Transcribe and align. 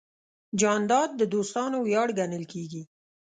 جانداد 0.59 1.09
د 1.19 1.21
دوستانو 1.33 1.77
ویاړ 1.85 2.07
ګڼل 2.19 2.43
کېږي. 2.53 2.83